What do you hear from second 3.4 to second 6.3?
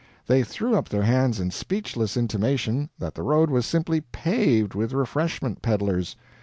was simply paved with refreshment peddlers.